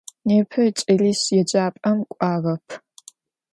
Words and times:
Nêpe 0.27 0.63
ç'eliş 0.77 1.21
yêcap'em 1.35 1.99
k'uağep. 2.11 2.67